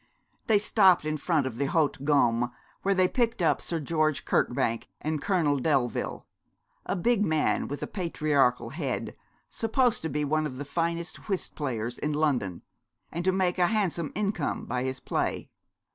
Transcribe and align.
They 0.47 0.57
stopped 0.57 1.05
in 1.05 1.17
front 1.17 1.45
of 1.45 1.57
the 1.57 1.67
Haute 1.67 2.03
Gomme, 2.03 2.49
where 2.81 2.95
they 2.95 3.07
picked 3.07 3.39
up 3.43 3.61
Sir 3.61 3.79
George 3.79 4.25
Kirkbank 4.25 4.87
and 4.99 5.21
Colonel 5.21 5.59
Delville, 5.59 6.25
a 6.87 6.95
big 6.95 7.23
man 7.23 7.67
with 7.67 7.83
a 7.83 7.85
patriarchal 7.85 8.71
head, 8.71 9.15
supposed 9.47 10.01
to 10.01 10.09
be 10.09 10.25
one 10.25 10.47
of 10.47 10.57
the 10.57 10.65
finest 10.65 11.29
whist 11.29 11.53
players 11.53 11.99
in 11.99 12.13
London, 12.13 12.63
and 13.11 13.23
to 13.23 13.31
make 13.31 13.59
a 13.59 13.67
handsome 13.67 14.11
income 14.15 14.65
by 14.65 14.81
his 14.81 14.99
play. 14.99 15.51